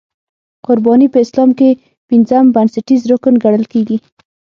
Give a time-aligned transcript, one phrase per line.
[0.65, 1.69] قرباني په اسلام کې
[2.09, 3.97] پنځم بنسټیز رکن ګڼل کېږي.